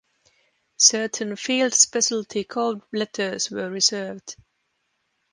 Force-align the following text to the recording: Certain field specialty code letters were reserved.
Certain 0.77 1.35
field 1.35 1.75
specialty 1.75 2.43
code 2.43 2.81
letters 2.91 3.51
were 3.51 3.69
reserved. 3.69 4.35